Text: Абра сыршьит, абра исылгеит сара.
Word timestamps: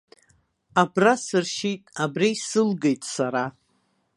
Абра 0.81 1.13
сыршьит, 1.25 1.83
абра 2.03 2.27
исылгеит 2.33 3.01
сара. 3.13 3.45